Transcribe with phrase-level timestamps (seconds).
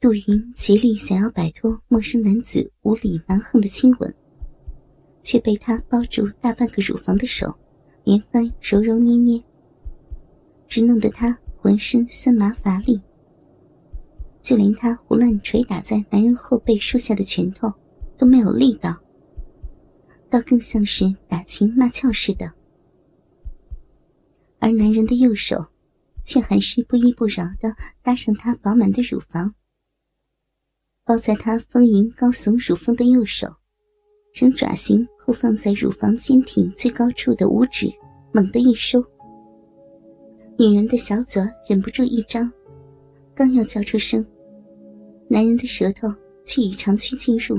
[0.00, 4.14] 杜云竭力想要摆脱陌生男子无理蛮横的亲吻，
[5.22, 7.52] 却被他包住大半个乳房的手
[8.04, 9.42] 连番揉揉捏捏，
[10.68, 13.00] 只弄得他浑身酸麻乏力。
[14.40, 17.68] 就连他胡乱捶打在男人后背树下的拳头
[18.16, 18.96] 都没有力道，
[20.30, 22.52] 倒更像是打情骂俏似的。
[24.60, 25.66] 而男人的右手，
[26.22, 29.52] 却还是不依不饶的搭上她饱满的乳房。
[31.08, 33.48] 抱在她丰盈高耸乳峰的右手，
[34.34, 37.90] 呈爪形后放在乳房坚挺最高处的五指，
[38.30, 39.02] 猛地一收。
[40.58, 42.52] 女人的小嘴忍不住一张，
[43.34, 44.22] 刚要叫出声，
[45.28, 47.56] 男人的舌头却已长驱进入，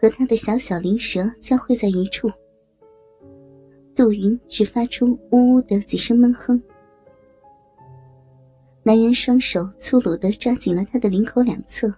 [0.00, 2.30] 和他的小小灵舌交汇在一处。
[3.96, 6.62] 杜云只发出呜呜的几声闷哼。
[8.84, 11.92] 男人双手粗鲁的抓紧了她的领口两侧，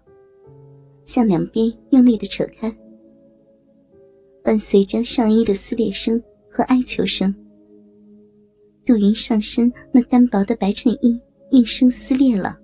[1.10, 2.72] 向两边用力的扯开，
[4.44, 7.34] 伴随着上衣的撕裂声和哀求声，
[8.86, 12.56] 杜云上身那单薄的白衬衣应声撕裂了，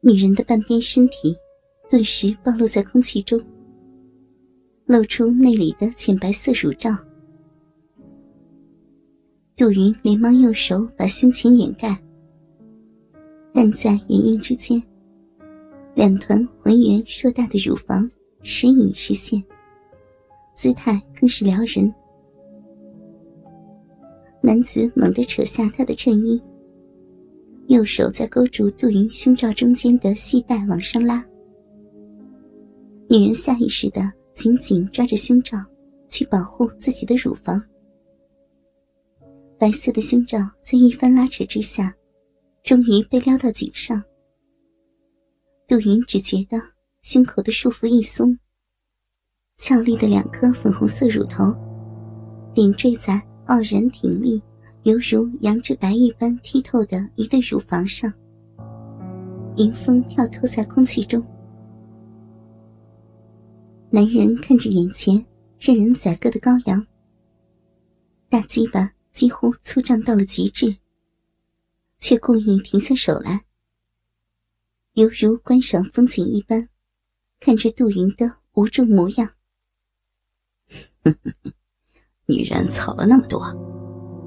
[0.00, 1.36] 女人的半边身体
[1.90, 3.36] 顿时暴露在空气中，
[4.86, 6.96] 露出内里的浅白色乳罩。
[9.56, 12.00] 杜云连忙用手把胸前掩盖，
[13.52, 14.80] 但在眼影之间，
[15.94, 18.08] 两团浑圆硕大的乳房
[18.42, 19.42] 时隐时现，
[20.54, 21.92] 姿态更是撩人。
[24.40, 26.40] 男子猛地扯下她的衬衣，
[27.66, 31.22] 右手在勾住杜云胸罩中间的系带往上拉，
[33.08, 35.58] 女人下意识的紧紧抓着胸罩，
[36.08, 37.62] 去保护自己的乳房。
[39.58, 41.94] 白色的胸罩在一番拉扯之下，
[42.62, 44.02] 终于被撩到颈上。
[45.70, 46.60] 杜云只觉得
[47.00, 48.36] 胸口的束缚一松，
[49.56, 51.54] 俏丽的两颗粉红色乳头
[52.52, 54.42] 点缀在傲然挺立、
[54.82, 58.12] 犹如羊脂白玉般剔透的一对乳房上，
[59.58, 61.24] 迎风跳脱在空气中。
[63.90, 65.24] 男人看着眼前
[65.60, 66.84] 任人宰割的羔羊，
[68.28, 68.90] 大鸡巴。
[69.12, 70.76] 几乎粗胀到了极致，
[71.98, 73.40] 却故意停下手来，
[74.94, 76.68] 犹如观赏风景一般，
[77.38, 79.34] 看着杜云的无助模样。
[81.04, 81.52] 哼哼哼
[82.26, 83.52] 女人草了那么多，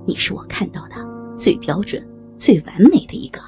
[0.08, 0.96] 你是我看到的
[1.38, 2.02] 最标准、
[2.38, 3.42] 最完美的一个，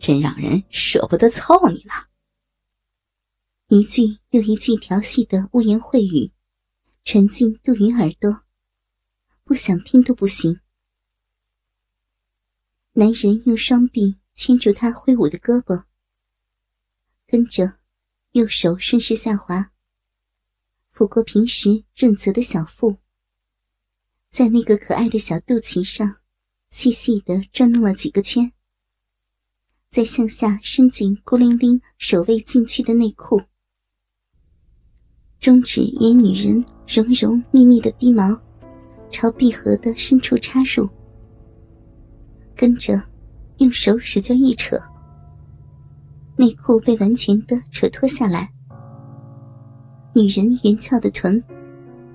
[0.00, 1.92] 真让人舍不得操你呢。
[3.68, 6.32] 一句又一句调戏的污言秽语，
[7.04, 8.42] 传进杜云耳朵。
[9.44, 10.60] 不想听都不行。
[12.94, 15.84] 男人用双臂圈住她挥舞的胳膊，
[17.30, 17.74] 跟着
[18.32, 19.70] 右手顺势下滑，
[20.92, 22.96] 抚过平时润泽的小腹，
[24.32, 26.16] 在那个可爱的小肚脐上
[26.70, 28.50] 细细的转弄了几个圈，
[29.90, 33.40] 再向下伸进孤零零守卫禁区的内裤，
[35.38, 38.42] 中指沿女人绒绒密密的逼毛。
[39.08, 40.88] 朝闭合的深处插入，
[42.56, 43.00] 跟着
[43.58, 44.76] 用手使劲一扯，
[46.40, 48.50] 内裤被完全的扯脱下来。
[50.14, 51.44] 女人圆翘的臀，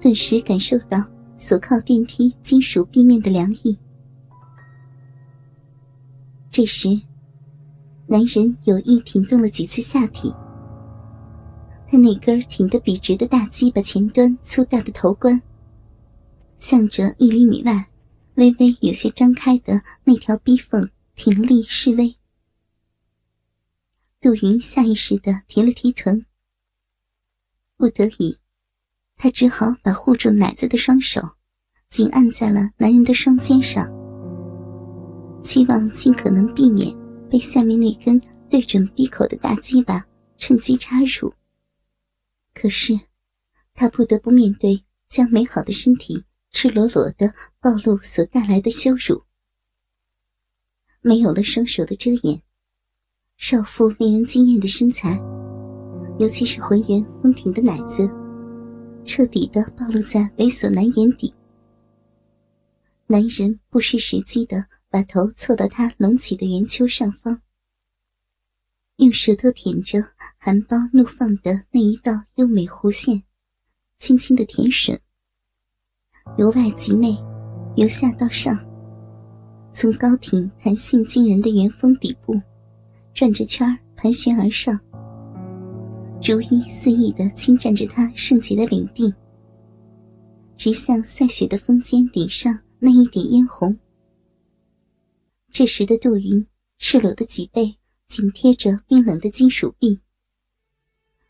[0.02, 0.98] 顿时感受到
[1.38, 3.78] 所靠电梯金属壁面的凉意。
[6.50, 7.00] 这时，
[8.08, 10.34] 男人有意挺动了几次下体，
[11.88, 15.40] 他那根挺得笔直的大鸡巴前端粗大的头冠。
[16.58, 17.90] 向着一厘米外，
[18.38, 22.16] 微微有些张开的那条逼缝挺立示威。
[24.26, 26.26] 杜云下意识的提了提臀，
[27.78, 28.40] 不得已，
[29.16, 31.22] 他只好把护住奶子的双手
[31.90, 33.88] 紧按在了男人的双肩上，
[35.44, 36.92] 希望尽可能避免
[37.30, 38.20] 被下面那根
[38.50, 40.04] 对准闭口的大鸡巴
[40.38, 41.32] 趁机插入。
[42.56, 43.00] 可是，
[43.76, 46.26] 他不得不面对将美好的身体。
[46.50, 49.22] 赤裸裸的暴露所带来的羞辱，
[51.02, 52.42] 没有了双手的遮掩，
[53.38, 55.22] 少妇令人惊艳的身材，
[56.18, 58.10] 尤其是浑圆丰挺的奶子，
[59.04, 61.34] 彻底的暴露在猥琐男眼底。
[63.08, 67.40] 男人不失时机的把头凑到她隆起的圆丘上方，
[68.96, 70.02] 用舌头舔着
[70.38, 73.22] 含苞怒放的那一道优美弧线，
[73.98, 74.98] 轻轻的舔吮。
[76.38, 77.16] 由外及内，
[77.76, 78.58] 由下到上，
[79.72, 82.42] 从高挺弹性惊人的圆峰底部
[83.16, 83.66] 转着圈
[83.96, 84.78] 盘旋而上，
[86.22, 89.12] 如一肆意的侵占着他圣洁的领地，
[90.58, 93.74] 直向赛雪的峰尖顶上那一点嫣红。
[95.50, 96.46] 这时的杜云
[96.78, 97.74] 赤裸的脊背
[98.06, 99.98] 紧贴着冰冷的金属壁，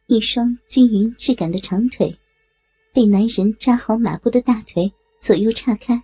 [0.08, 2.18] 一双均匀质感的长腿
[2.92, 6.02] 被男人扎好马步的大腿左右岔开，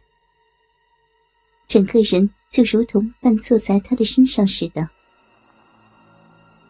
[1.67, 4.87] 整个人就如同半坐在他的身上似的。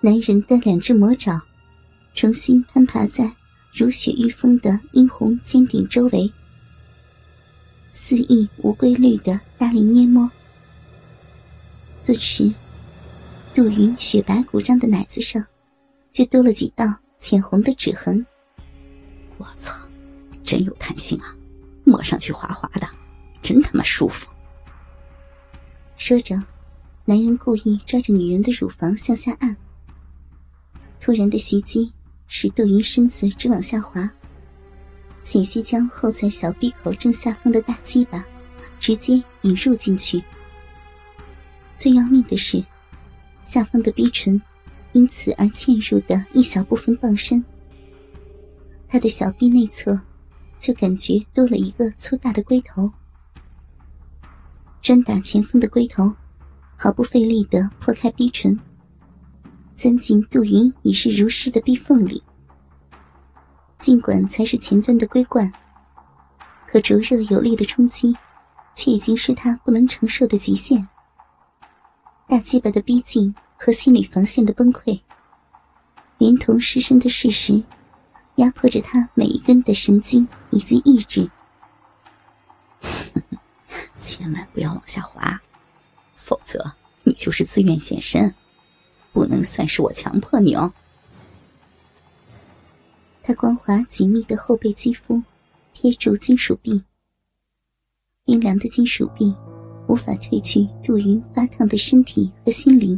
[0.03, 1.39] 男人的两只魔爪
[2.15, 3.31] 重新攀爬在
[3.71, 6.29] 如雪欲封的殷红尖顶周围，
[7.91, 10.27] 肆意无规律的大力捏摸。
[12.03, 12.51] 顿时，
[13.53, 15.45] 杜云雪白鼓胀的奶子上，
[16.09, 18.25] 就多了几道浅红的指痕。
[19.37, 19.71] 我操，
[20.43, 21.35] 真有弹性啊，
[21.83, 22.89] 摸上去滑滑的，
[23.39, 24.27] 真他妈舒服。
[25.95, 26.41] 说着，
[27.05, 29.55] 男人故意抓着女人的乳房向下按。
[31.01, 31.91] 突然的袭击
[32.27, 34.07] 使杜云身子直往下滑，
[35.23, 38.23] 险些将后在小闭口正下方的大鸡巴
[38.79, 40.23] 直接引入进去。
[41.75, 42.63] 最要命的是，
[43.43, 44.39] 下方的逼唇
[44.91, 47.43] 因此而嵌入的一小部分傍身。
[48.87, 49.99] 他的小臂内侧
[50.59, 52.91] 就感觉多了一个粗大的龟头，
[54.81, 56.13] 专打前锋的龟头
[56.75, 58.59] 毫不费力的破开逼唇，
[59.73, 62.23] 钻进杜云已是如诗的逼缝里。
[63.77, 65.51] 尽管才是前端的龟冠，
[66.67, 68.15] 可灼热有力的冲击，
[68.73, 70.87] 却已经是他不能承受的极限。
[72.27, 75.01] 大鸡巴的逼近和心理防线的崩溃，
[76.19, 77.63] 连同失身的事实，
[78.35, 81.29] 压迫着他每一根的神经以及意志。
[84.01, 85.41] 千万不要往下滑，
[86.15, 86.71] 否则
[87.03, 88.33] 你就是自愿献身，
[89.11, 90.71] 不能算是我强迫你哦。
[93.23, 95.21] 他光滑紧密的后背肌肤
[95.73, 96.83] 贴住金属壁，
[98.25, 99.35] 冰凉的金属壁。
[99.87, 102.97] 无法褪去杜云发烫的身体和心灵。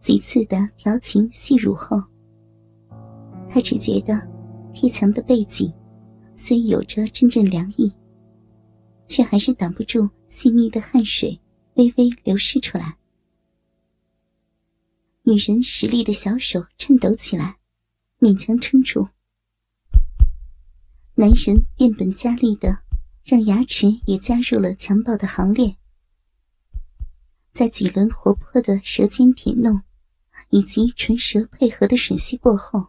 [0.00, 2.00] 几次的调情戏乳后，
[3.48, 4.14] 他只觉得
[4.72, 5.72] 贴墙的背脊
[6.32, 7.92] 虽有着阵阵凉意，
[9.04, 11.36] 却还是挡不住细密的汗水
[11.74, 12.96] 微微流失出来。
[15.22, 17.58] 女人实力的小手颤抖起来，
[18.18, 19.08] 勉强撑住。
[21.14, 22.82] 男人变本加厉的。
[23.22, 25.76] 让牙齿也加入了强暴的行列，
[27.52, 29.82] 在几轮活泼的舌尖舔弄，
[30.48, 32.88] 以及唇舌配合的吮吸过后，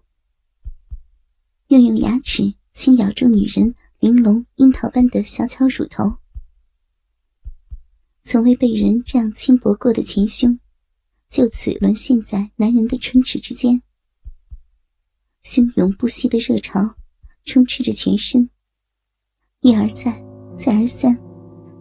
[1.68, 6.18] 又用牙齿轻咬住女人玲珑樱桃般的小巧乳头。
[8.24, 10.60] 从未被人这样轻薄过的前胸，
[11.32, 13.82] 就此沦陷在男人的唇齿之间，
[15.42, 16.94] 汹涌不息的热潮
[17.46, 18.50] 充斥着全身。
[19.62, 20.12] 一而再，
[20.58, 21.18] 再而三，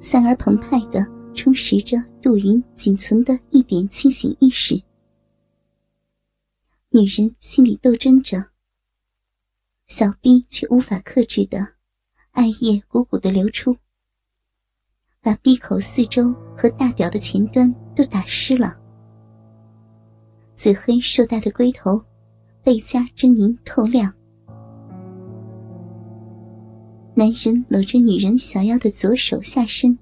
[0.00, 1.04] 三而澎湃的
[1.34, 4.80] 充实着杜云仅存的一点清醒意识。
[6.90, 8.50] 女人心里斗争着，
[9.88, 11.74] 小臂却无法克制的，
[12.30, 13.76] 艾叶汩汩的流出，
[15.20, 18.79] 把闭口四周和大屌的前端都打湿了。
[20.60, 22.04] 紫黑硕大的龟头，
[22.62, 24.12] 倍加狰狞透亮。
[27.14, 29.98] 男人搂着女人小腰的左手下身，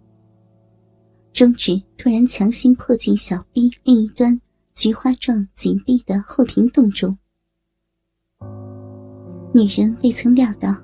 [1.33, 4.41] 中指突然强行迫进小臂另一端
[4.73, 7.17] 菊花状紧闭的后庭洞中。
[9.55, 10.75] 女人未曾料到，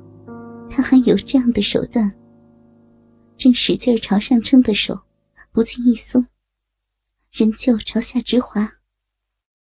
[0.71, 2.15] 他还有这样的手段，
[3.37, 4.97] 正使劲朝上撑的手
[5.51, 6.25] 不禁一松，
[7.33, 8.73] 仍旧朝下直滑。